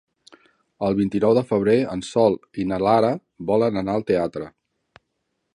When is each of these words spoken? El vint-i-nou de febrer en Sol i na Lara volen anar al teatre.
El 0.87 0.95
vint-i-nou 0.99 1.35
de 1.39 1.43
febrer 1.51 1.75
en 1.97 2.03
Sol 2.09 2.39
i 2.63 2.67
na 2.71 2.81
Lara 2.87 3.15
volen 3.53 3.81
anar 3.85 3.99
al 4.01 4.11
teatre. 4.13 4.53